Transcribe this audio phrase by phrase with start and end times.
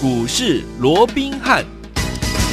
[0.00, 1.77] 股市罗宾汉。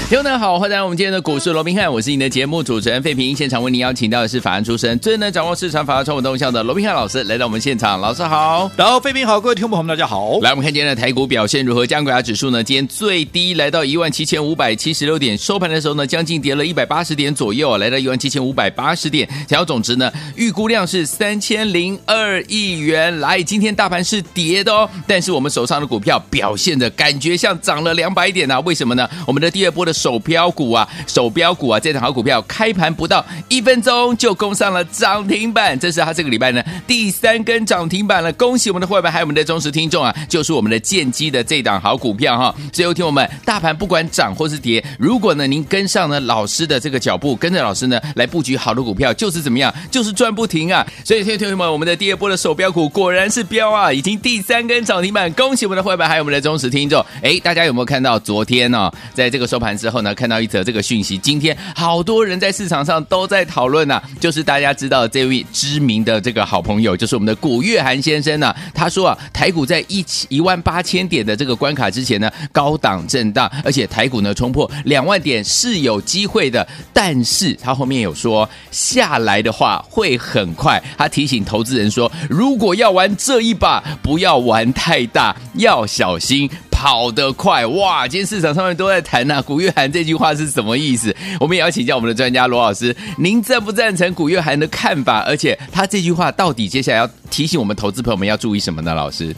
[0.07, 3.35] 听众们好，欢迎来到我们今天的股市罗宾汉，我是你的节目主持人费平。
[3.35, 7.99] 现场为您邀请到的是法案出身、最能掌握市场法律传闻动向的罗宾汉老师来到我们现场。
[7.99, 10.37] 老师好，然后费平好，各位听众朋友们大家好。
[10.41, 11.87] 来，我们看今天的台股表现如何？
[11.87, 12.63] 加权指数呢？
[12.63, 19.27] 今天最低来到一万七千五百七十六点，收盘的时候呢，将近跌了一百八十点左右啊，来到一万七千五百八十点。
[19.27, 23.19] 成交总值呢，预估量是三千零二亿元。
[23.19, 28.59] 来，今天大盘是跌的哦，但是我们手上的股票表现的感觉像涨了两百点啊？
[28.59, 29.09] 为什么呢？
[29.25, 38.31] 我们的第二波的首标股啊，手标股啊，这档好股票开盘不到一分钟就攻上了涨停板，这是他这个礼拜呢第三根涨停板了。
[38.33, 42.53] 恭喜我们的会员还有我们的忠实听众啊，就是我们的建机的这档好股票哈。
[42.73, 50.85] 最后听我们，大盘不管涨或是跌，如果呢您跟上呢老师的这个脚步，跟着老师呢来布局好的股票，就是怎么样，就是赚不停啊。
[51.03, 55.31] 所以听听友们，我们的第二波的手标股果然是标啊，已经第三根涨停板。
[55.33, 57.03] 恭喜我们的会员还有我们的忠实听众。
[57.21, 60.65] 哎，大家有没有看到昨天呢、在这个收盘之之后呢，看到一则。
[60.65, 80.81] 这个讯息，今天好多人在市场上都在讨论呐、就是大家知道这位知名的这个好朋友，就是我们的古月涵先生呢、他说啊，台股在一一万八千点的这个关卡之前呢，高档震荡，而且台股呢冲破两万点是有机会的，但是他后面有说下来的话会很快。
[80.97, 86.49] 他提醒投资人说，如果要玩这一把，不要玩太大，要小心。
[86.75, 88.05] 跑得快哇！
[88.05, 91.15] 今天市场上面都在谈呐、啊，古月涵这句话是什么意思？
[91.39, 95.23] 我们也要请教我们的专家罗老师，您赞不赞成古月涵的看法？
[95.25, 98.93] 而且他这句话到底接下来要提醒我们投资朋友们要注意什么呢？
[98.93, 99.33] 老师，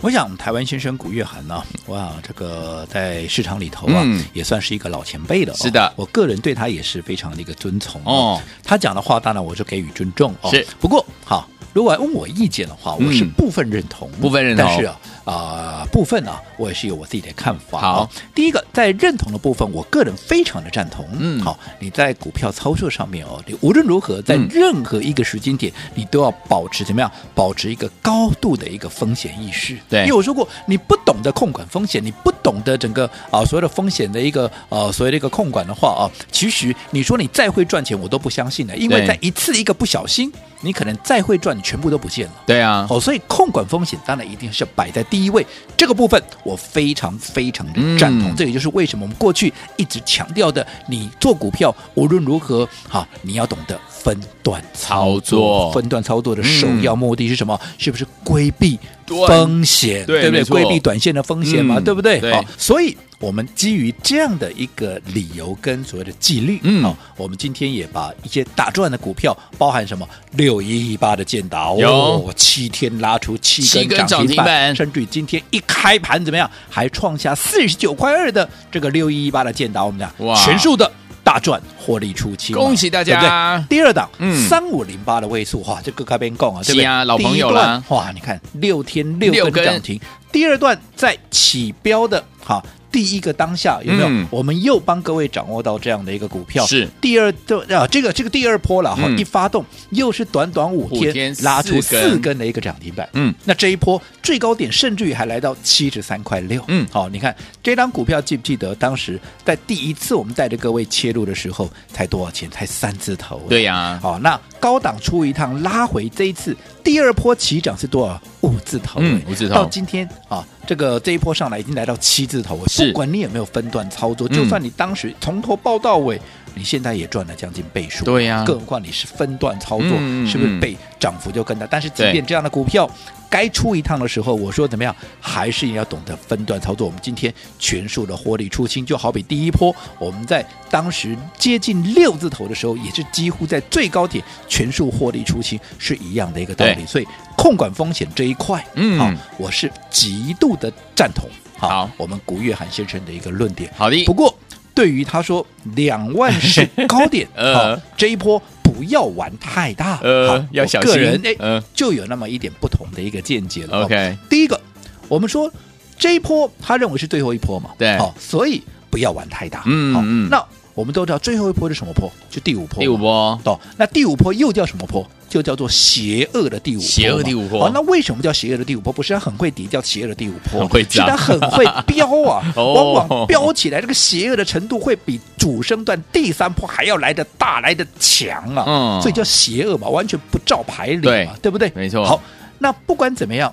[0.00, 5.56] 我想台湾先生古月涵呢，哇，这个在市场里头啊，嗯、也算是一个老前辈了、哦。
[5.56, 8.40] 是的，我个人对他也是非常的一个尊崇哦。
[8.62, 10.50] 他讲的话，当然我是给予尊重哦。
[10.50, 14.98] 是，不过好，如果问我意见的话，我是部分认同，嗯、部分认同，但是啊。
[15.26, 17.80] 啊、呃，部分呢、啊，我也是有我自己的看法。
[17.80, 21.04] 好，第一个在认同的部分，我个人非常的赞同。
[21.18, 27.10] 嗯，好，你在股票操作上面哦，你无论如何在任何一个时间点，嗯、你都要保持怎么样？
[27.34, 29.76] 保持一个高度的一个风险意识。
[29.88, 40.32] 对，因为我说过，你不懂得控管风险，你不懂得整个啊所谓的风险的一个呃所谓的一个控管的话啊，其实你说你再会赚钱，我都不相信的，因为在一次一个不小心。
[40.60, 42.32] 你可能再会赚，你全部都不见了。
[42.46, 45.46] 对啊，哦，所以控管风险当然一定是要摆在第一位。
[45.76, 48.30] 这个部分我非常非常的赞同。
[48.30, 55.70] 嗯、这也就是为什么我们过去一直强调的，你做股票无论如何，哈，你要懂得分段操作。
[55.72, 57.58] 分段操作的首要目的是什么？
[57.62, 60.04] 嗯、是不是规避风险？
[60.06, 60.44] 对，对不对？
[60.44, 62.20] 规避短线的风险嘛，嗯、对不对？
[62.32, 62.96] 好，所以。
[63.18, 80.90] 我们基于这样的一个理由跟所谓的纪律，嗯，好，我们今天也把一些打转的股票，包含什么六一一八的建达，有、哦、七天拉出七根涨停板，甚至于今天一开盘怎么样，还创下四十九块二的这个六一一八的建达，我们讲哇，全数的
[81.24, 83.18] 大赚获利出清，恭喜大家！
[83.18, 83.76] 对不对？
[83.78, 86.84] 第二档，嗯，三五零八的位数，哇，这个开边供啊，对不对？
[86.84, 89.98] 啊，老朋友了，哇，你看六天六根涨停，
[90.30, 92.62] 第二段在起标的，哈。
[92.96, 94.08] 第一个当下有没有？
[94.08, 96.64] 嗯、我们又帮各位掌握到这样的一个股票。
[96.64, 103.06] 是第二的啊，这个这个第二波了哈，嗯、一发动又是短短五天，拉出四根的一个涨停板。
[103.12, 106.64] 嗯，那这一波最高点甚至于还来到七十三块六。
[106.68, 112.50] 嗯，好，你看这张股票记不记得当时在第一次我们带着各位切入的时候才多少钱？
[112.50, 113.42] 才三字头。
[113.46, 114.00] 对呀、啊。
[114.02, 118.18] 好，那高档出一趟拉回，这一次第二波起涨是多少？
[118.56, 119.00] 五字头。
[119.02, 119.54] 嗯，五字头。
[119.54, 120.44] 到今天啊。
[120.66, 126.20] 这个这一波上来已经来到七字头，是不管你有没有分段操作，就算你当时从头报到尾，
[126.56, 128.04] 你现在也赚了将近倍数。
[128.04, 129.90] 对呀，更何况你是分段操作，
[130.26, 131.68] 是不是倍涨幅就更大？
[131.70, 132.90] 但是即便这样的股票
[133.36, 136.86] 该出一趟的时候，我说怎么样，还是要懂得分段操作。
[136.86, 146.86] 我们今天全数的获利出清，就好比第一波我们在当时接近六字头的时候，也是几乎在最高点全数获利出清，是一样的一个道理。
[146.86, 147.06] 所以。
[147.36, 151.28] 控管风险这一块，嗯，好，我是极度的赞同。
[151.58, 153.70] 好，好我们古月涵先生的一个论点。
[153.76, 154.04] 好的。
[154.04, 154.34] 不过，
[154.74, 155.46] 对于他说
[155.76, 158.42] 两万是高点， 呃，这一波
[158.76, 160.90] 不要玩太大，呃，好要小心。
[160.90, 163.84] 个人哎，就有那么一点不同的一个见解了。
[163.84, 164.60] OK，第一个，
[165.08, 165.50] 我们说
[165.98, 169.62] 这一波他认为是最后一波嘛，对，好，所以不要玩太大。
[169.64, 170.28] 嗯嗯。
[170.28, 170.44] 那
[170.74, 172.12] 我们都知道最后一波是什么波？
[172.28, 172.80] 就第五波。
[172.80, 173.40] 第五波。
[173.42, 175.08] 懂，那第五波又叫什么波？
[175.28, 177.66] 就叫做邪恶的第五波，邪恶第五波。
[177.66, 178.92] 哦，那为什么叫邪恶的第五波？
[178.92, 188.64] 不是他很会跌，叫邪恶的第五波，是他 很会飙啊， 往往飙起来，这个邪恶的程度会比主升段第三波还要来得大，来得强啊。
[188.66, 191.70] 嗯，所以叫邪恶嘛，完全不照牌理嘛，对，对不对？
[191.74, 192.04] 没错。
[192.04, 192.22] 好，
[192.58, 193.52] 那不管怎么样，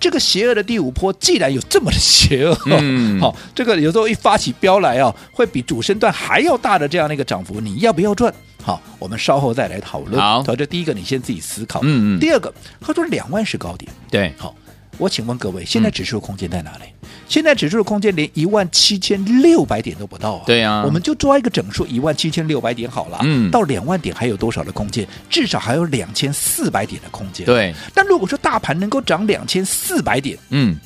[0.00, 8.32] 这个邪恶的第五波既然有这么的邪恶，嗯， 好，这个有时候一发起飙来啊，会比主升段还要大的这样的一个涨幅，你要不要赚？
[8.62, 10.20] 好，我们稍后再来讨论。
[10.20, 11.80] 好，这第一个你先自己思考。
[11.82, 12.20] 嗯嗯。
[12.20, 13.90] 第二个，他说两万是高点。
[14.10, 14.54] 对，好，
[14.98, 16.84] 我请问各位，现在指数的空间在哪里？
[17.02, 20.42] 嗯、现在指数的空间连一万七千六百点都不到啊。
[20.46, 23.18] 对啊，我们就抓一个整数一万七千六百点好了。
[23.22, 23.50] 嗯。
[23.50, 25.06] 到两万点还有多少的空间？
[25.28, 27.44] 至少还有两千四百点的空间。
[27.44, 27.74] 对。
[27.92, 30.78] 但如果说大盘能够涨两千四百点，嗯。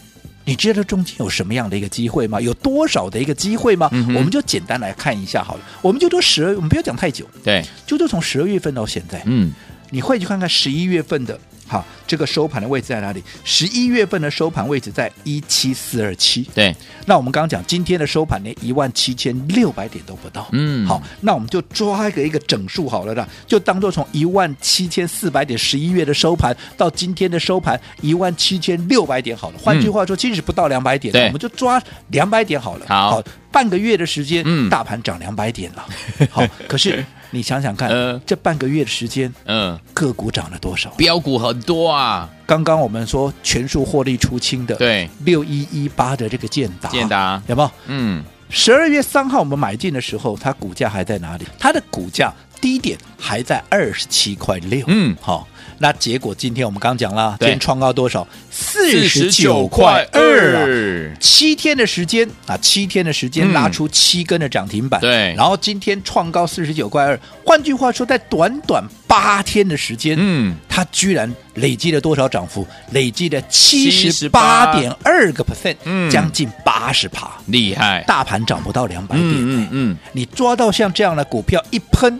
[0.47, 2.41] 你知道中间有什么样的一个机会吗？
[2.41, 3.91] 有多少的一个机会吗？
[3.93, 5.61] 嗯、我们就简单来看一下好了。
[5.83, 7.29] 我们就说十二，我们不要讲太久。
[7.45, 9.21] 对，就都从十二月份到现在。
[9.27, 9.53] 嗯，
[9.91, 11.39] 你会去看看十一月份的。
[11.67, 13.23] 好，这个收盘的位置在哪里？
[13.43, 16.43] 十一月份的收盘位置在一七四二七。
[16.55, 16.75] 对，
[17.07, 20.49] 那我们刚刚讲今天的收盘连一万七千六百点都不到。
[20.53, 29.59] 嗯，好，那我们就抓一个一个整数好了的，就当做从一万七千四百点十一月的收盘到今天的收盘一万七千六百点好了。
[29.59, 32.87] 换句话说，其实不到两百点，我们就抓两百点好了。
[32.89, 35.85] 好，好，半个月的时间，嗯，大盘涨两百点了。
[36.31, 37.05] 好，可是。
[37.31, 40.91] 你想想看，呃，这半个月的时间，嗯、呃，个股涨了多少？
[40.91, 42.29] 标股很多啊！
[42.47, 47.71] 刚刚我们说全数获利出清的，对，六一一八的这个建达，建达有没有？
[47.89, 51.45] 嗯，十二月三号我们买进的时候，它股价还在哪里？
[51.59, 55.47] 它的股价低点还在二十七块六，嗯，好。
[55.79, 58.27] 那结果今天我们刚讲了，今天创高多少？
[58.51, 61.17] 四十九块二啊！
[61.21, 64.99] 七天的时间啊，七天的时间拉出七根的涨停板。
[65.03, 67.21] 对，然后今天创高四十九块二。
[67.45, 72.67] 换句话说，在短短八天的时间，嗯，它居然累积了多少涨幅？
[72.93, 78.03] 累积了七十八点二个 percent，嗯，将近八十趴，厉害！
[78.07, 82.19] 大盘涨不到两百点，嗯嗯，你抓到像这样的股票一喷。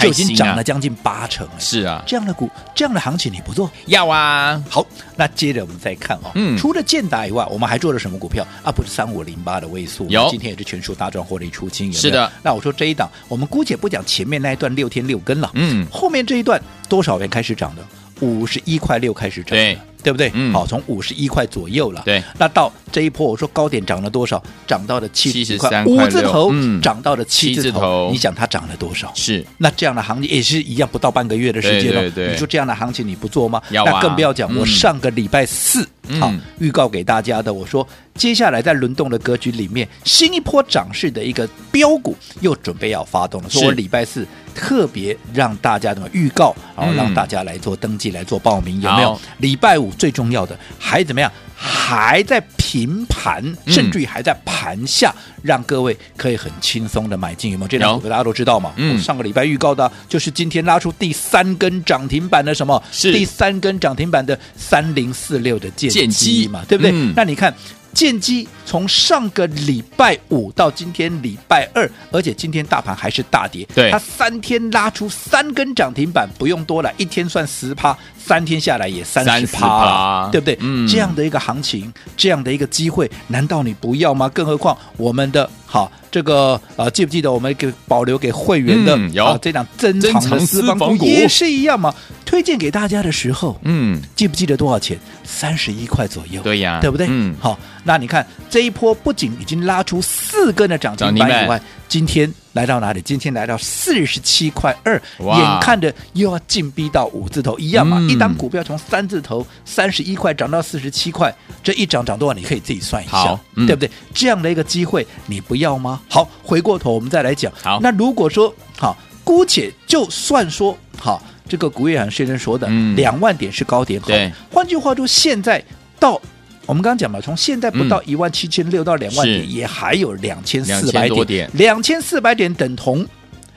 [0.00, 3.70] 就已经涨了将近八成，是啊，这样的股，这样的行情你不做？
[3.86, 4.62] 要啊。
[4.68, 4.84] 好，
[5.16, 8.70] 那接着我们再看哦，嗯，除了建达以外，我们还做了什么股票啊？
[8.70, 12.30] 不是三五零八的位数，有，今天也是全数大赚获利出清，是的。
[12.42, 17.82] 那我说这一档，我们姑且不讲前面那一段六天六根了，嗯，后面这一段多少元开始涨的？
[18.20, 19.78] 五十一块六开始涨，对。
[20.04, 20.30] 对不对？
[20.34, 22.02] 嗯，好，从五十一块左右了。
[22.04, 24.40] 对，那到这一波，我说高点涨了多少？
[24.68, 28.08] 涨到了七十块，五字头，嗯，涨到了七字头。
[28.12, 29.10] 你想它涨了多少？
[29.16, 29.44] 是。
[29.58, 32.02] 那这样的行情也是一样，不到半个月的时间了。
[32.02, 32.32] 对对对。
[32.32, 33.60] 你说这样的行情你不做吗？
[33.70, 33.82] 啊。
[33.84, 43.48] 那更不要讲，我上个礼拜四，嗯，好，预告给大家的，我说接下来在轮动的格局里面，新一波涨势的一个标股又准备要发动了。
[43.48, 44.24] 所以我礼拜四。
[44.56, 49.20] 特别让大家怎么预告，然后让大家来做登记、来做报名，有没有？
[49.38, 51.28] 礼拜五最重要的还怎么样？
[51.66, 57.68] 还在平盘，甚至于还在盘下，让各位可以很轻松的买进，有没有？
[57.68, 58.74] 这两个大家都知道嘛？
[58.76, 62.82] 嗯，上个礼拜预告的就是今天拉出第三根涨停板的什么？
[62.92, 66.62] 是第三根涨停板的三零四六的剑机嘛？
[66.68, 66.92] 对不对？
[67.16, 67.54] 那你看。
[67.94, 73.66] 建机从上个礼拜五到今天礼拜二，而且今天大盘还是大跌。
[73.74, 80.58] 对，它三天拉出三根涨停板，不用多了，一天算十趴，三天下来也三十趴，对不对？
[80.60, 84.28] 嗯，这样的一个行情，这样的一个机会，难道你不要吗？
[84.28, 91.92] 更何况我们的好这个呃，记不记得我们给保留给会员的、嗯、有、啊、这档珍藏的私房股也是一样嘛？
[92.24, 94.96] 推荐给大家的时候，嗯，记不记得多少钱？
[95.24, 97.08] 三十一块左右，对呀，对不对？
[97.10, 103.02] 嗯，好，那你看这一波不仅已经拉出四根的涨停板以外，今天来到哪里？
[103.02, 107.98] 今天来到四十七块二，眼看着又要进逼到五字头，一样嘛？
[108.00, 112.32] 嗯、一档股票从三字头三十一块涨到四十七块，这一涨涨多少？
[112.32, 113.90] 你可以自己算一下，嗯、对不对？
[114.14, 116.00] 这样的一个机会你不要吗？
[116.08, 117.52] 好，回过头我们再来讲。
[117.62, 121.22] 好，那如果说好，姑且就算说好。
[121.46, 124.08] 这个古月涵先生说的两万点是高点，好。
[124.50, 125.62] 换句话说，现在
[126.00, 126.18] 到
[126.66, 133.06] 我们刚刚讲嘛，从现在不到一万七千六到两万点，也还有两千四百点，两千四百点等同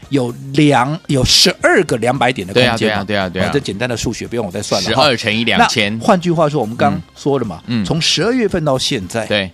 [0.10, 2.78] 有两有十二个两百点的空间。
[2.78, 3.50] 对啊，对啊，对啊。
[3.54, 4.90] 这简单的数学不用我再算了。
[4.90, 5.98] 十二乘以两千。
[6.00, 9.52] 换句话说，我们刚说了嘛，从十二月份到现在，对，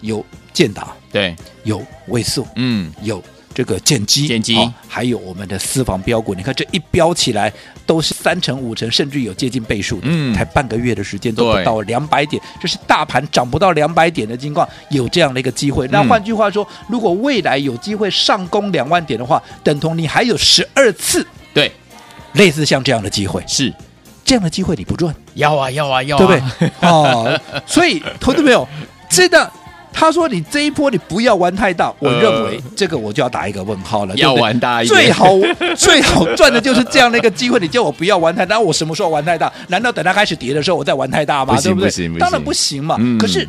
[0.00, 3.22] 有建达，对，有位数，嗯，有。
[3.52, 7.52] 这个建机，建机、哦，还有我们的私房标股，你看这一标起来
[7.84, 15.88] 都是三成、五成，甚至有接近倍数的，嗯，才半个月的时间都不到两百点，这是大盘涨不到两百点的情况，有这样的一个机会。
[15.88, 21.72] 那换句话说，如果未来有机会上攻两万点的话，等同你还有十二次，对，
[22.34, 23.72] 类似像这样的机会，是。
[24.24, 26.70] 这样的机会你不赚，要啊要啊要啊，对不对？
[26.88, 28.68] 哦，所以 投资朋友
[29.08, 29.50] 真的。
[29.92, 34.14] 他说你这一波你不要玩太大，我认为这个我就要打一个问号了。
[34.16, 35.26] 要玩大一点，最好
[35.76, 37.58] 最好赚的就是这样的一个机会。
[37.58, 39.52] 你叫我不要玩太大，我什么时候玩太大？
[39.68, 41.60] 难道等它开始跌的时候我再玩太大吗？
[41.60, 42.18] 对不对？
[42.18, 42.96] 当然不行嘛。
[43.18, 43.46] 可是。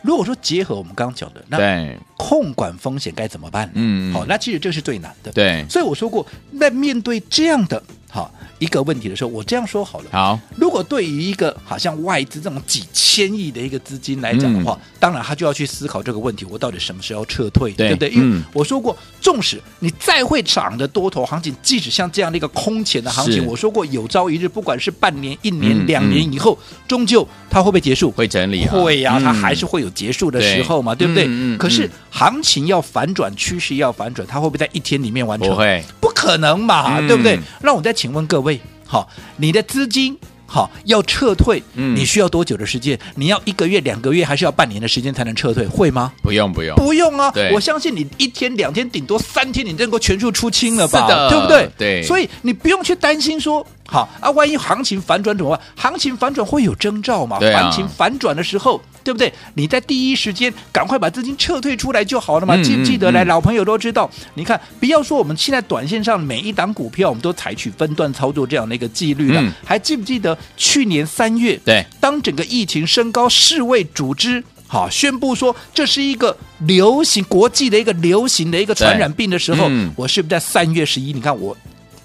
[0.00, 3.68] 如果说结合我们刚刚讲的，那控管风险该怎么办？
[3.74, 5.32] 嗯，好，那其实这是最难的。
[5.32, 6.24] 对，所以我说过，
[6.58, 10.06] 在面对这样的哈一个问题的时候，我这样说好了。
[10.10, 17.70] 好，如果对于一个好像外资这种几千亿的一个资金来讲的话，嗯、当然他就要去思考这个问题：我到底什么时候撤退？
[17.72, 18.08] 对，对不对？
[18.10, 28.10] 因为我说过，纵使你再会涨的多头行情，即使像这样的一个空前的行情，我说过有朝一日，不管是半年、一年、嗯、两年以后，终究它会不会结束？
[28.10, 28.72] 会整理、啊？
[28.72, 31.56] 会呀、啊，它还是会有结束的时候嘛，对，对不对？
[31.58, 35.50] 可是行情要反转，趋势要反转，它会不会在一天里面完成？
[35.50, 37.38] 不会，不可能嘛，嗯、对不对？
[37.62, 38.60] 那我再请问各位。
[38.86, 42.96] 好，你的资金好要撤退，嗯，你需要多久的时间？
[43.16, 45.66] 你要一个月、两个月，还是要半年的时间才能撤退？
[45.66, 46.12] 会吗？
[46.22, 47.34] 不用，不用，不用啊！
[47.52, 51.00] 我相信你一天、两天，顶多三天，你能够全数出清了吧？
[51.00, 51.68] 是的，对不对？
[51.76, 53.66] 对，所以你不用去担心说。
[53.90, 55.60] 好啊，万一行情反转怎么办？
[55.74, 57.38] 行情反转会有征兆嘛？
[57.38, 59.32] 啊、行情反转的时候，对不对？
[59.54, 62.54] 你在第一时间赶快把资金撤退出来就好了嘛。
[62.54, 63.24] 嗯、记不记得来？
[63.24, 69.40] 老朋友都知道，嗯、你看，不要说我们现在短线上每一档股票，我们都采取分段操作这样的一个纪律了。
[69.40, 71.58] 嗯、还记不记得去年三月？
[71.64, 76.36] 对，当整个疫情升高，世卫组织好宣布说这是一个
[76.66, 81.14] 流行国际的一个流行的一个传染病的时候，嗯、我是不是在三月十一？
[81.14, 81.56] 你看我。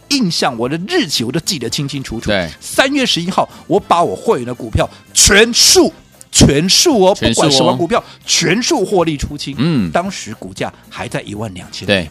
[0.09, 2.29] 印象我的日期我都记得清清楚楚。
[2.29, 5.91] 对，三月十一号，我把我会员的股票全数
[6.33, 9.55] 全数哦，不管什么股票，全数获利出清。
[9.59, 11.85] 嗯，当时股价还在一万两千。
[11.85, 12.09] 对，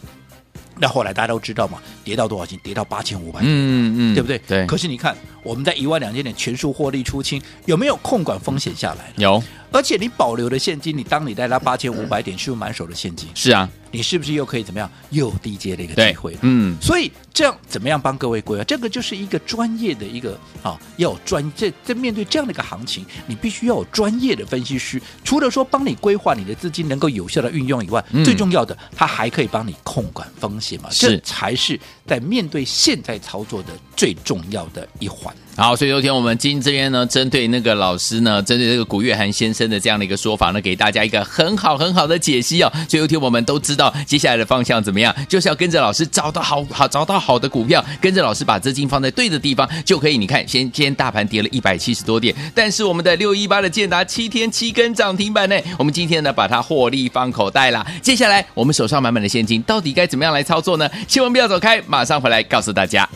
[0.79, 2.57] 那后来大家都知道嘛，跌到多少钱？
[2.63, 3.41] 跌到八千五百。
[3.43, 4.39] 嗯嗯，对不对？
[4.47, 4.65] 对。
[4.67, 9.13] 可是你看，我们在一万两千点全数获利出清，有没有控管风险下来？
[9.17, 9.43] 有。
[9.73, 13.29] 而且你保留的现金，你当你在那八千五百点是不是满手的现金？
[13.35, 13.69] 是啊。
[13.93, 14.91] 你是不是又可以怎么样？
[15.11, 16.37] 又有低阶的一个机会？
[16.41, 18.65] 嗯，所以这样怎么样帮各位规划？
[18.65, 20.33] 这个就是一个专业的一个
[20.63, 25.01] 啊，要有专这在面对这样的一个行情，你必须要有专业的分析师。
[25.23, 30.91] 除了说帮你规划你的资金能够有效的运用以外，嗯、最重要的，他还可以帮你控管风险嘛？
[30.91, 35.35] 是这才是在面对现在操作的最重要的一环。
[35.55, 42.73] 好，所以昨天我们今天这边呢，针对那个老师呢，针对这个古月涵先生的这样的一个说法呢，给大家一个很好很好的解析哦。
[42.89, 50.17] 所以昨天我们都知道接下来的方向怎么样，就是要跟着老师找到好好找到好的股票，跟着老师把资金放在对的地方，就可以。
[50.17, 57.87] 你看，先今天大盘跌了一百七十多点，但是我们的六一八的建达七天七根涨停板呢，我们今天呢把它获利放口袋啦。
[58.01, 60.89] 接下来我们手上满满的现金，到底该怎么样来操作呢？
[61.07, 63.07] 千万不要走开，马上回来告诉大家。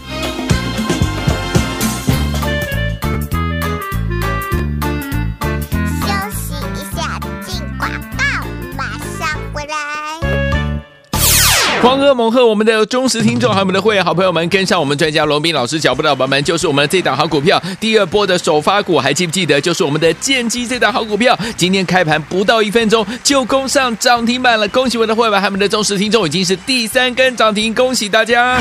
[11.87, 19.61] 狂贺猛贺，我们的忠实听众还有我们的会员好朋友们，跟上我们专家罗宾老师脚步的宝宝们，就是我们的这档好股票，第二波的首发股，还记不记得？
[19.61, 28.61] 就是我们的剑机这档好股票，今天开盘不到一分钟就攻上涨停板了，恭喜我们的会员还有我们的忠实听众，已经是第三根涨停，恭喜大家！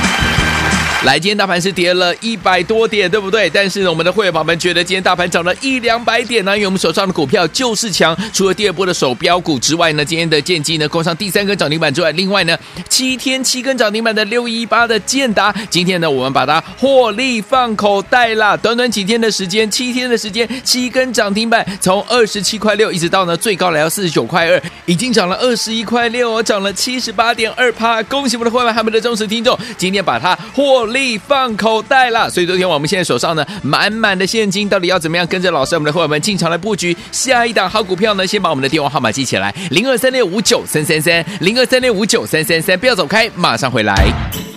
[1.03, 3.47] 来，今天大盘是跌了一百多点，对不对？
[3.51, 8.17] 但是呢，我们的会员朋友们觉得今天大盘涨了一两百点呢，因为我们手上的股票就是强。
[8.33, 12.57] 除了第二波的首标股之外呢，今天的剑机呢攻上第三根涨停板之外，另外呢，
[12.89, 18.55] 七天七根涨停板的六一八的建达，今天呢我们把它获利放口袋啦。
[18.57, 28.01] 短短几天的时间，七天的时间，七根涨停板，从二十七块六一直到呢最高来到四十九块二，已经涨了二十一块六哦，涨了七十八点二趴。
[28.03, 30.85] 恭喜我们的会员还有我们的忠实听众，今天把它获。
[30.95, 38.25] 利放口袋了，所以昨天我们现在手上呢满满的现金，到底要怎么样跟着老师我们的伙伴们进场来布局下一档好股票呢？
[38.25, 44.54] 先把我们的电话号码记起来，零二三六五九三三三，零二三六五九三三三，不要走开，马上回来。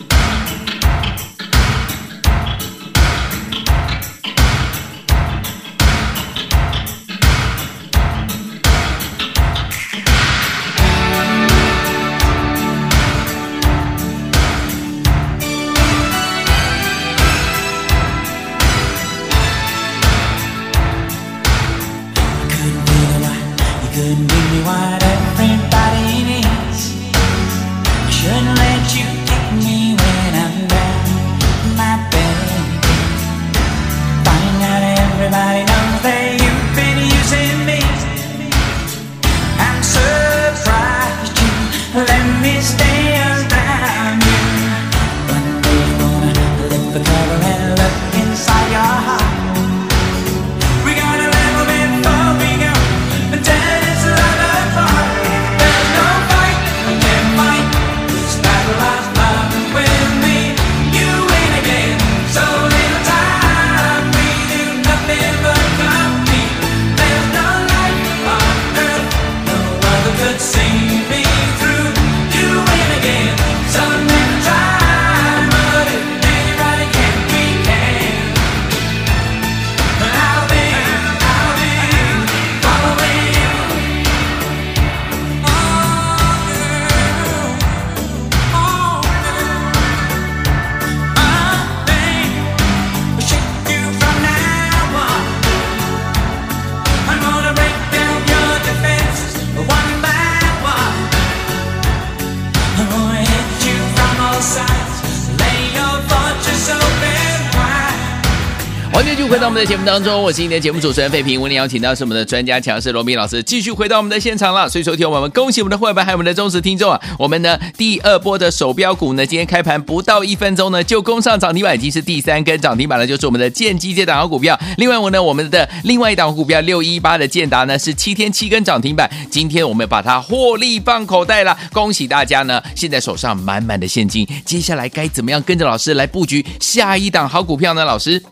[109.49, 111.41] 我们的节目当中，我是你的节目主持人费平。
[111.41, 114.69] 为您邀请到是我们的专家强势罗宾老师，继续回到我们的现场了。
[114.69, 117.01] 所以说，听我们恭喜我们的会员还有我们的忠实听众啊！
[117.19, 124.61] 我们呢第二波的手标股呢，今天开盘不到一分钟呢，就攻上涨停板，已经是第三根涨停板了，就是我们的建机这档好股票。
[124.77, 132.63] 另外我呢，我们的另外一档股票六一八的建达呢，是七天七根涨停板，今天我们把它获利放口袋了，恭喜大家呢！
[132.75, 137.87] 现在手上满满的现金，接下来该怎么样跟着老师来布局下一档好股票呢？
[137.87, 138.23] 老师？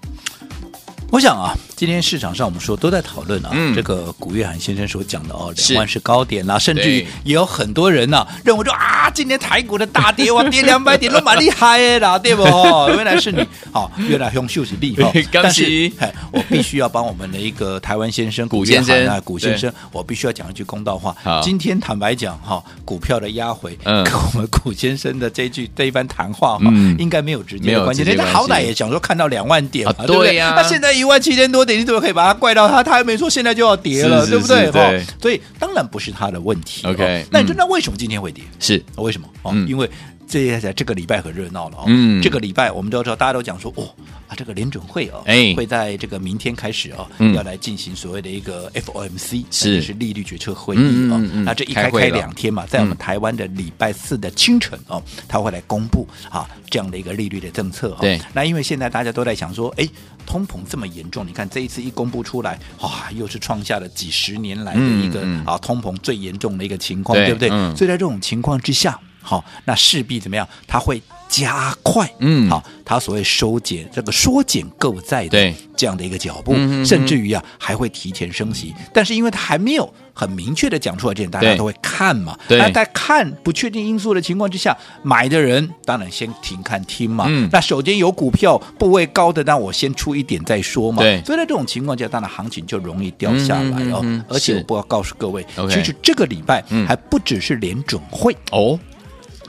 [1.16, 1.56] 我想啊。
[1.76, 12.42] 今天市场上我们说都在讨论啊，嗯、这个古月涵先生所讲的哦，两万是高点啦，甚至于也有很多人呢、啊、认为说啊，今天台股的大跌哇， 跌两百点都蛮厉害的啦，对不？
[12.96, 15.92] 原来是你好，原来用秀是厉害， 但是
[16.32, 21.14] 我必须要帮我们的一个台湾先生古先生啊，古先生，我必须要讲一句公道话。
[21.42, 28.02] 今天坦白讲哈，股票的压回跟我们古先生的这句这一番谈话哈，应该没有直接的关系。
[28.02, 30.38] 人家好歹也讲说看到两万点嘛，对不对？
[30.38, 31.65] 那现在一万七千多。
[31.74, 32.82] 你怎么可以把它怪到他？
[32.82, 34.72] 他还没说现在就要跌了，是是是对不对？
[34.72, 36.86] 对，所以当然不是他的问题。
[36.86, 38.44] OK，那你说那为什么今天会跌？
[38.60, 39.26] 是为什么？
[39.42, 39.90] 哦，嗯、因为
[40.26, 41.84] 这在这个礼拜很热闹了哦。
[41.86, 43.88] 嗯，这个礼拜我们都知道，大家都讲说哦
[44.28, 50.82] 啊，这个联准会哦，哎，会在这个明天开始哦，嗯、要来进行所谓的一个 FOMC，是是利率决策会议哦。
[50.82, 57.96] 嗯嗯嗯、那这一开开两天嘛，在我们台湾的礼拜四的清晨哦，他会来公布啊这样的一个利率的政策。
[58.00, 59.88] 对，那因为现在大家都在想说，哎。
[60.26, 67.48] 通膨这么严重，你看这一次一公布出来，哇，又是创下了几十年来的一个、嗯嗯、啊通膨最严重的一个情况，对，对不对？
[67.52, 70.48] 嗯、所以在这种情况之下，好，那势必怎么样？
[70.66, 71.02] 它会。
[71.28, 98.78] 加快，嗯，好，它所谓收减这个缩减购债的这样的一个脚步，甚至于啊还会提前升息，但是因为它还没有很明确的讲出来，这点大家都会看嘛，那在看不确定因素的情况之下，买的人当然先停看听嘛，那手边有股票部位高的，那我先出一点再说嘛，对，所以在这种情况下，当然行情就容易掉下来哦，而且我不要告诉各位，其实这个礼拜还不只是联准会哦。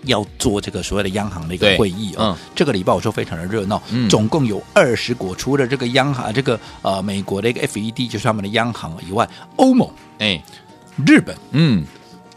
[0.08, 9.90] 要做这个所谓的央行的一个会议啊，嗯、这个礼拜我说非常的热闹，嗯、总共有二十国，除了这个央行这个呃美国的一个 FED 就是他们的央行以外，欧盟
[10.20, 10.42] 哎，
[11.06, 11.86] 日本嗯。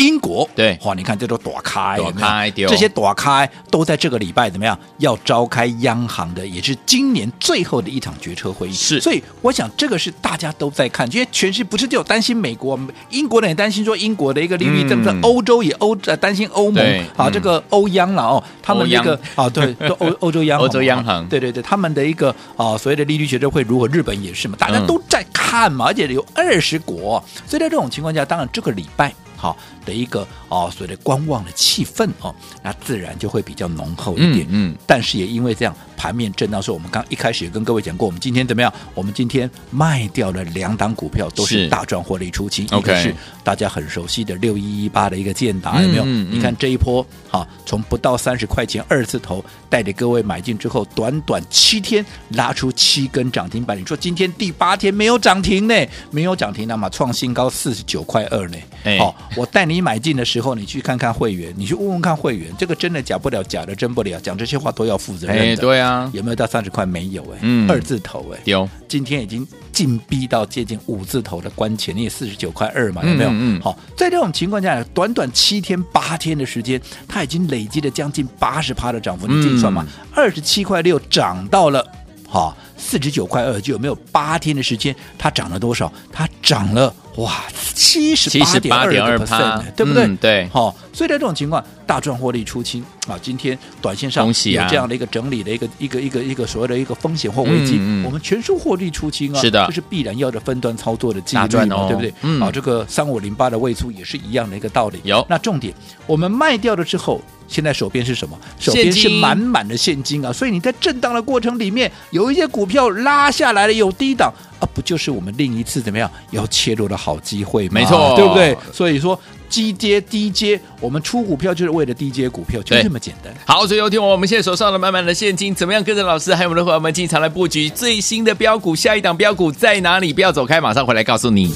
[0.01, 0.95] 英国对，哇！
[0.95, 4.77] 你看这都躲开，躲开，这些躲开都在这个礼拜怎么样？
[4.97, 8.73] 要召开央行的，也是今年最后的一场决策会议。
[8.73, 16.83] 是，所以我想这个是大家都在看，因为全世界不是只有担心美国，英国人也担心说英国的一个利率政策，欧洲也欧呃担心欧盟
[17.15, 29.15] 啊，这个欧央了哦，他们一个啊，对， 欧欧洲央行，欧洲央行，对对对，他们的一个啊所谓的利率决策会如果日本也是嘛，大家都在看嘛，而且有二十国，所以在这种情况下，当然这个礼拜。
[29.41, 34.47] 好的一个哦，所谓的观望的气氛哦，那自然就会比较浓厚一点。
[34.51, 35.75] 嗯，嗯但是也因为这样。
[36.01, 38.73] 盘面震荡，说我们刚一开始也跟各位讲过，我们今天怎么样？
[38.95, 42.65] 我们今天卖掉了两档股票，都是大赚获利出清。
[42.65, 46.03] 一个是大家很熟悉的六一一八的一个建达，有没有？
[46.05, 53.79] 嗯嗯、你看这一波，哈，从不到三十块钱二字头带着各位买进之后，短短七天拉出七根涨停板。
[53.79, 55.75] 你说今天第八天没有涨停呢？
[56.11, 58.57] 没有涨停，那么创新高四十九块二呢？
[58.99, 65.57] 好，我带你买进的时候，你去看看会员，你去问问看会员，这个真的假不了，假的真不了，讲这些话都要负责任的。
[65.57, 66.11] 对啊。
[66.13, 66.85] 有没有到三十块？
[66.85, 68.69] 没有哎，嗯，二字头哎，有。
[68.89, 73.31] 今天已经进逼到接近五字头的关前，你也四十九块二嘛，有没有？
[73.33, 81.87] 嗯，好，在这种情况下，短短七天八天的时间，它已经累积了将近八十趴的涨幅，你计算嘛，二十七块六涨到了
[82.27, 85.93] 好四十九块二，就有没有八天的时间，它涨了多少？
[86.11, 86.93] 它涨了。
[87.17, 87.43] 哇，
[87.75, 88.31] 七十
[88.69, 90.07] 八点二个 percent，对不对？
[90.07, 93.19] 嗯、对，好、哦，所以在这种情况，大赚获利出清啊！
[93.21, 94.33] 今天短线上有
[94.69, 99.41] 这样的一个整理的一个一个一个一个所谓的一个风险或危机，嗯嗯、我们全数获利出清啊！
[99.41, 102.15] 是的，这是必然要的分段操作的机会嘛，哦、对不对？
[102.23, 105.01] 嗯、啊，这个三五零八的位数也是一样的一个道理。
[105.03, 105.75] 有，那重点，
[106.07, 108.39] 我们卖掉了之后，现在手边是什么？
[108.59, 110.33] 手边是满满的现金啊！
[110.33, 114.33] 所以你在震荡的过程里面，有一些股票拉下来了，有低档。
[114.61, 117.73] 啊，不就是我们另一次怎么样要切入的好机会吗？
[117.75, 118.57] 没错，对不对？
[118.73, 123.33] 所以说，低阶低阶，我们出股票就是为了低阶股票，就这么简单。
[123.47, 128.77] 好，所以有听我们现在手上的满满的现金，怎么样跟着老师还有我们的伙伴们进场来布局最新的标股？
[128.77, 130.13] 下一档标股在哪里？
[130.13, 131.55] 不要走开，马上回来告诉你。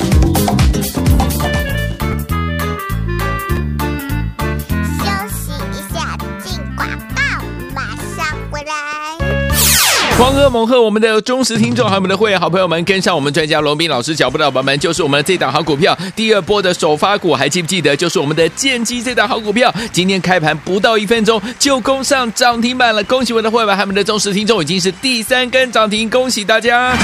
[10.16, 10.80] 狂贺猛贺！
[10.80, 17.96] 我们的忠实听众还有我们的会员好朋友们，跟上我们专家罗斌老师脚步的宝宝们，就是我们这档好股票，第二波的首发股，还记不记得？
[17.96, 26.96] 就是我们的剑机这档好股票，今天开盘不到一分钟就攻上涨停板了，恭喜我们的会员还有我们的忠实听众，已经是第三根涨停，恭喜大家！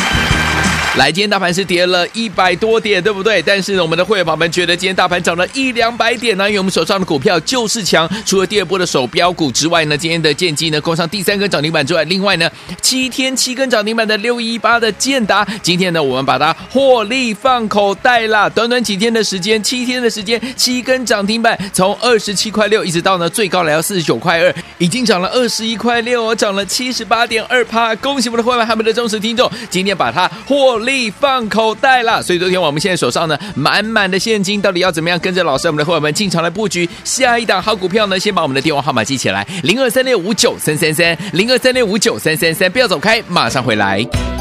[0.98, 3.40] 来，今天大盘是跌了一百多点，对不对？
[3.40, 8.10] 但是呢，我们的会员朋友们觉得今天大盘涨了一两百点呢，因为我们手上的股票就是强。
[8.26, 12.50] 除了第二波的手标股之外呢，今天的建机呢攻上第三根涨停板之外，另外呢
[12.82, 18.48] 七天七根涨停板的六一八的建达，今天呢我们把它获利放口袋啦。
[18.48, 27.94] 短短几天的时间，七天的时间，七根涨停板，从二十七块六一直到呢最高来到四十九块二，已经涨了二十一块六哦，涨了七十八点二趴。
[27.94, 30.79] 恭喜我们的会员还有我们的忠实听众，今天把它获。
[30.80, 38.18] 力放口袋了，所以昨天我们现在手上呢满满的现金，到底要怎么样跟着老师我们的伙伴们进场来布局下一档好股票呢？
[38.18, 44.39] 先把我们的电话号码记起来，零二三六五九三三三，零二三六五九三三三，不要走开，马上回来。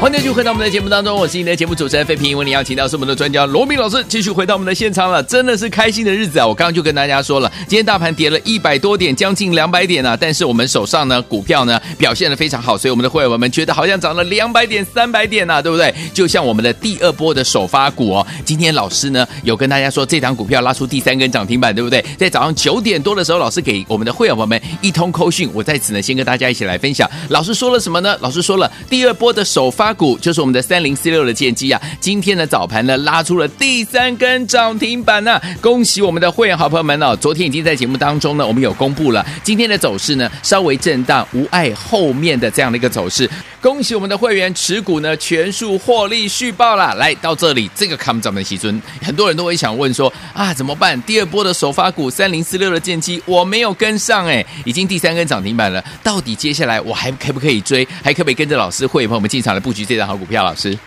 [0.00, 2.38] 欢迎继续回到我们的节目当中，我是你的节目主持人费平。
[2.38, 6.46] 为你邀请到是我们的专家罗明老师，继续回到我们的现场了，真的是开心的日子啊！
[6.46, 15.92] 我刚刚就跟大家说了，今天大盘跌了一百多点，将近两百点啊，但是我们手上呢股票呢表现的非常好，所以我们的会员们觉得好像涨了两百点、三百点啊，对不对？
[16.14, 22.04] 就像我们的第二波的首发股哦，今天老师呢有跟大家说，这档股票拉出第三根涨停板，对不对？
[22.16, 28.16] 在早上九点多的时候，老师给我们的会员朋友们一通扣讯，我在此呢先跟大家一起来分享，老师说了什么呢？
[28.20, 29.87] 老师说了第二波的首发。
[29.92, 37.16] 股就是我们的三零四六的建机啊，今天的早盘呢拉出了第三根涨停板呢、恭喜我们的会员好朋友们哦！
[37.16, 43.28] 昨天已经在节目当中呢，我们有公布了今天的走势呢，稍微震荡，无碍后面的这样的一个走势。
[43.60, 46.94] 恭喜我们的会员持股呢全数获利续报了。
[46.94, 51.00] 来到这里，这个看涨的席尊，很多人都会想问说啊，怎么办？
[51.02, 57.86] 第二波的首发股三零四六的建机我没有跟上哎，已经第三根涨停板了，到底接下来我还可不可以追？
[58.02, 59.77] 还可不可以跟着老师会员朋友们进场来布局？
[59.84, 60.78] 这张好股票，老师，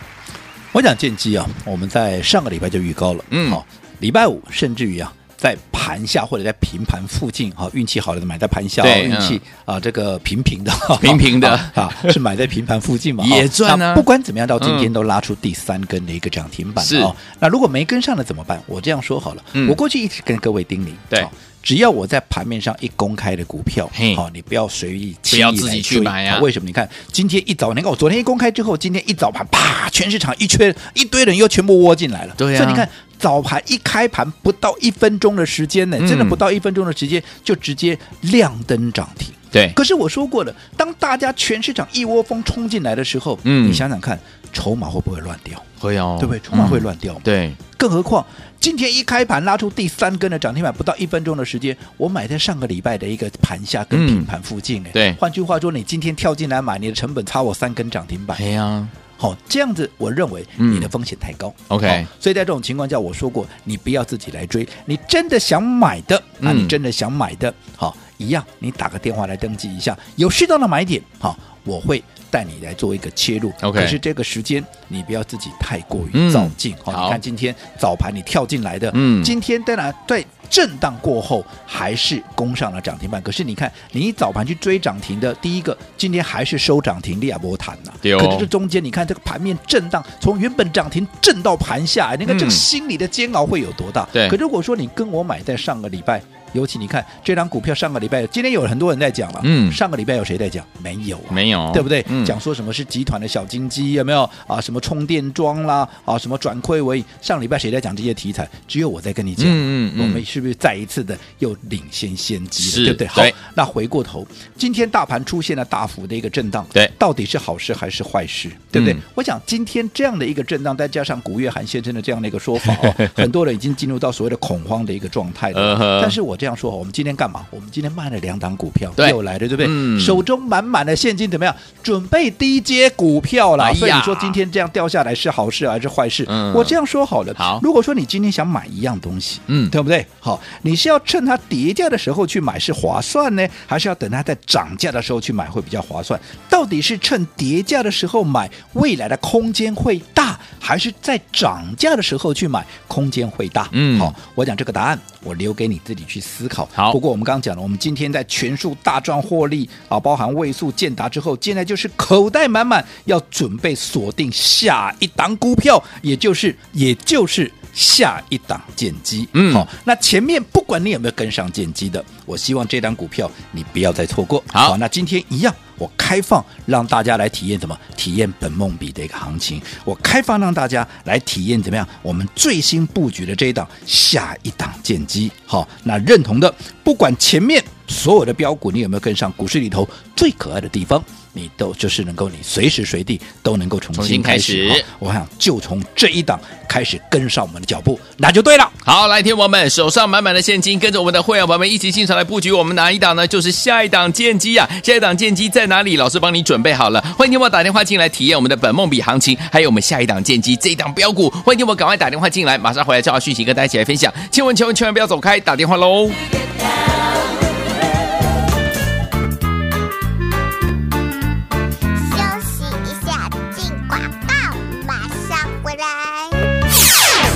[0.72, 3.66] 我讲建机啊，我们在上个礼拜就预告了，嗯，好，
[4.00, 13.94] 礼拜五甚至于啊，在盘下或者在平盘附近，哈，运气好的买在盘下，运气啊，这个平平的， 平平的啊，是买在平盘附近嘛， 也赚啊。
[13.94, 17.04] 不管怎么样，到今天都拉出第三根的一个涨停板，是。
[17.38, 18.62] 那如果没跟上了怎么办？
[18.66, 21.26] 我这样说好了，我过去一直跟各位叮咛，对。
[21.62, 26.40] 只要我在盘面上一公开的股票，好，你不要随意轻易来追，不要自己去买啊！
[26.40, 26.66] 为什么？
[26.66, 32.34] 你看今天一早，你看我昨天一公开之后，今天一早盘啪，全市场一圈一堆人又全部窝进来了。
[32.36, 39.32] 对啊，所以你看早盘一开盘不到一分钟的时间呢，真的不到一分钟的时间就直接亮灯涨停。
[39.52, 44.18] 对，可是我说过了，当大家全市场一窝蜂冲进来的时候，嗯，你想想看，
[44.52, 45.62] 筹码会不会乱掉？
[45.78, 46.40] 会哦，对不对？
[46.40, 47.20] 筹码会乱掉。
[47.22, 48.24] 对，更何况。
[48.58, 72.02] 今天一开盘拉出第三根的涨停板，不到一分钟的时间，我买在上个礼拜的一个盘下跟平盘附近，哎、嗯，对，换句话说，你今天跳进来买，你的成本差我三根涨停板，对呀，好，这样子，我认为你的风险太高，OK，所以在这种情况下，我说过，你不要自己来追，你真的想买的，那你真的想买的，好，一样，你打个电话来登记一下，有适当的买点，好，我会。
[72.32, 73.72] 带你来做一个切入，Okay.
[73.72, 76.74] 可是这个时间你不要自己太过于躁进。
[76.82, 83.22] 好，你看今天早盘你跳进来的，嗯，今天当然在震荡过后还是攻上了涨停板。
[83.22, 87.90] 可是你看，你早盘去追涨停的，第一个今天还是收涨停，利亚波谈呐。
[88.02, 94.06] 可是这中间你看这个盘面震荡，从原本涨停震到盘下，你看这个心理的煎熬会有多大？
[94.12, 94.28] 对。
[94.28, 96.22] 可如果说你跟我买在上个礼拜。
[96.52, 100.62] 尤其你看这张股票，上个礼拜今天有很多人在讲了，嗯，上个礼拜有谁在讲？
[100.82, 102.04] 没有、啊，没有，对不对？
[102.10, 104.60] 嗯、讲说什么是集团的小金鸡，有没有啊？
[104.60, 107.04] 什么充电桩啦，啊，什么转亏为盈？
[107.22, 108.46] 上礼拜谁在讲这些题材？
[108.68, 112.86] 只有我在跟你讲，嗯嗯，嗯我们是不是再一次的又领先先机了？
[112.86, 113.06] 对不对？
[113.06, 114.26] 好对，那回过头，
[114.56, 118.50] 今天大盘出现了大幅的一个震荡，对，到底是好事还是坏事？
[118.70, 118.92] 对不对？
[118.94, 126.00] 嗯我想今天这样的一个震荡，再加上古月涵先生的这样的一个说法哦， 很多人已经进入到所谓的恐慌的一个状态了。
[126.00, 127.46] 但是我这样说，我们今天干嘛？
[127.50, 129.66] 我们今天卖了两档股票，对又来了，对不对？
[129.68, 131.54] 嗯手中满满的现金怎么样？
[131.82, 133.72] 准备低阶股票了。
[133.74, 136.24] 所以你说今天这样掉下来是好事还是坏事？
[136.28, 137.32] 嗯我这样说好了。
[137.36, 140.06] 好如果说你今天想买一样东西，嗯对不对？
[140.20, 140.31] 好，
[140.62, 146.20] 你是要趁它跌价的时候去买是划算呢，还是要等它在涨价的时候去买会比较划算？
[146.48, 153.68] 到底是趁跌价的时候买，未来的空间会大，还是在涨价的时候去买，空间会大？
[153.72, 156.68] 嗯好，我讲这个答案，我留给你自己去思考。
[156.72, 169.28] 好不过我们刚刚讲了，我们今天在全数大赚获利啊，包含位数、建达之后，现在就是口袋满满，要准备锁定下一档股票，也就是也就是下一档建机。
[169.32, 174.42] 嗯好，那前面不管你有没有跟上建机的，我希望这档股票你不要再错过。
[174.48, 175.54] 好那今天一样。
[175.78, 177.76] 我开放让大家来体验什么？
[177.96, 179.60] 体验本梦比的一个行情。
[179.84, 181.88] 我开放让大家来体验怎么样？
[182.02, 185.28] 我们最新布局的这一档下一档建机。
[185.44, 186.54] 好，那认同的，
[186.84, 191.02] 不管前面所有的标股你有没有跟上，股市里头最可爱的地方，
[191.32, 194.84] 你都就是能够你随时随地都能够重重新开始。
[194.98, 198.70] 我想就从这一档开始跟上我们的脚步，那就对了。
[198.84, 203.26] 好，来，天王们手上满满的现金，跟着我们的会员朋友们一起进场来布局我们哪一档呢？
[203.26, 204.68] 就是下一档剑机啊！
[204.82, 205.96] 下一档剑机在哪里？
[205.96, 214.12] 老师帮你准备好了，欢迎天王打电话进来体验我们的本梦比行情，还有我们下一档剑机这一档标股，欢迎天王赶快打电话进来，马上回来正好讯息跟大家一起来分享。
[214.30, 216.10] 千万千万千万不要走开，打电话喽！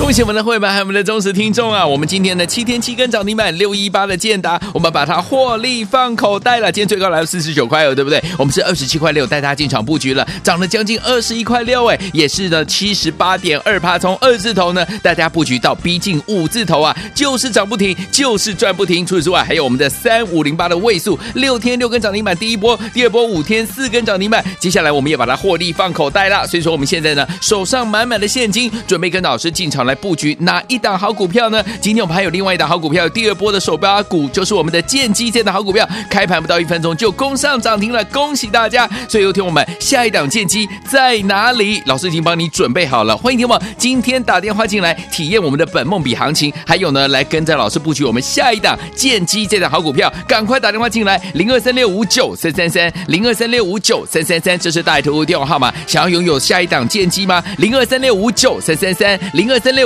[0.06, 1.84] 恭喜我们的会员还有我们的忠实听众啊！
[1.84, 6.70] 我们今天的七天七根涨停板六一八的建达，我们把它获利放口袋了。
[6.70, 8.22] 今天最高来到四十九块哦，对不对？
[8.38, 19.04] 我们是二十七块六带大家进场布局了，涨了将近二十一块六，哎，也是呢七十八点二趴，从二字头呢带大家布局到逼近五字头啊，就是涨不停，就是赚不停。
[19.04, 26.46] 除此之外，还有我们的三五零八的位数，六天六根涨停板，第一波、第二波五天四根涨停板，接下来我们也把它获利放口袋了。
[26.46, 31.62] 所以说我们现在呢手上满满的现金，准备跟老师进场来布局哪一档好股票呢？
[31.80, 38.88] 今天我们还有另外一档好股票，第二波的手标股就是我们的建机这档好股票，开盘不到一分钟就攻上涨停了，恭喜大家！
[39.08, 41.82] 所以有听我们下一档建机在哪里？
[41.86, 57.42] 老师已经帮你准备好了，欢迎听我今天打电话进来体验我们的本梦比行情，还有呢来跟着老师布局我们下一档建机这档好股票，赶快打电话进来零二三六五九三三三零二三六五九三三三，这是大图电话号码，想要拥有下一档建机吗？
[57.58, 59.85] 零二三六五九三三三零二三六